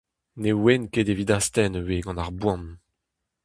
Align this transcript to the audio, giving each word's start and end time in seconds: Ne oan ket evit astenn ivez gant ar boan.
Ne 0.41 0.51
oan 0.61 0.83
ket 0.93 1.11
evit 1.13 1.31
astenn 1.37 1.77
ivez 1.79 2.01
gant 2.03 2.21
ar 2.23 2.31
boan. 2.41 2.63